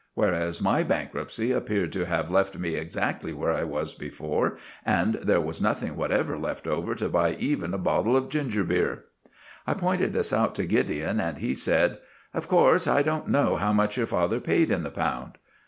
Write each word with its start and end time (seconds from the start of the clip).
Whereas 0.15 0.63
my 0.63 0.81
bankruptcy 0.81 1.51
appeared 1.51 1.93
to 1.93 2.07
have 2.07 2.31
left 2.31 2.57
me 2.57 2.73
exactly 2.73 3.33
where 3.33 3.51
I 3.51 3.63
was 3.63 3.93
before, 3.93 4.57
and 4.83 5.13
there 5.13 5.39
was 5.39 5.61
nothing 5.61 5.95
whatever 5.95 6.39
left 6.39 6.65
over 6.65 6.95
to 6.95 7.07
buy 7.07 7.33
even 7.35 7.71
a 7.71 7.77
bottle 7.77 8.17
of 8.17 8.27
ginger 8.29 8.63
beer. 8.63 9.05
I 9.67 9.75
pointed 9.75 10.11
this 10.11 10.33
out 10.33 10.55
to 10.55 10.65
Gideon, 10.65 11.19
and 11.19 11.37
he 11.37 11.53
said— 11.53 11.99
"Of 12.33 12.47
course 12.47 12.87
I 12.87 13.03
don't 13.03 13.27
know 13.29 13.57
how 13.57 13.73
much 13.73 13.95
your 13.95 14.07
father 14.07 14.39
paid 14.39 14.71
in 14.71 14.81
the 14.81 14.89
pound." 14.89 15.33